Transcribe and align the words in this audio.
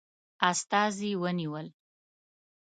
استازي 0.51 1.11
ونیول. 1.21 1.67